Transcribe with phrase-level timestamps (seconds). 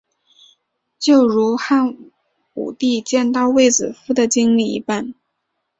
[0.97, 1.95] 就如汉
[2.55, 5.13] 武帝见到卫子夫的经历一般。